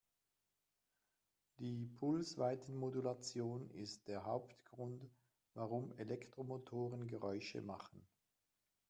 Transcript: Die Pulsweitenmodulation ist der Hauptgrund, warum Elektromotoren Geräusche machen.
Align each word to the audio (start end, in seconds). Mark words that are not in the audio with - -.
Die 1.59 1.85
Pulsweitenmodulation 1.99 3.69
ist 3.69 4.07
der 4.07 4.25
Hauptgrund, 4.25 5.07
warum 5.53 5.95
Elektromotoren 5.99 7.05
Geräusche 7.07 7.61
machen. 7.61 8.03